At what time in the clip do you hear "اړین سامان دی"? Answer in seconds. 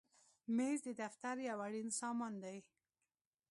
1.67-2.57